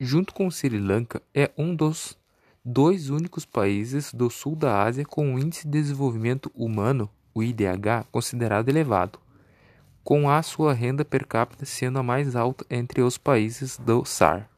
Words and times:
junto 0.00 0.32
com 0.32 0.50
Sri 0.50 0.78
Lanka, 0.78 1.20
é 1.34 1.50
um 1.56 1.74
dos 1.74 2.16
dois 2.64 3.10
únicos 3.10 3.44
países 3.44 4.12
do 4.12 4.30
sul 4.30 4.54
da 4.54 4.82
Ásia 4.82 5.04
com 5.04 5.26
um 5.26 5.38
índice 5.38 5.64
de 5.66 5.72
desenvolvimento 5.72 6.50
humano, 6.54 7.10
o 7.34 7.42
IDH, 7.42 8.06
considerado 8.12 8.68
elevado, 8.68 9.18
com 10.04 10.30
a 10.30 10.42
sua 10.42 10.72
renda 10.72 11.04
per 11.04 11.26
capita 11.26 11.64
sendo 11.64 11.98
a 11.98 12.02
mais 12.02 12.36
alta 12.36 12.64
entre 12.70 13.02
os 13.02 13.18
países 13.18 13.78
do 13.78 14.04
SAR. 14.04 14.48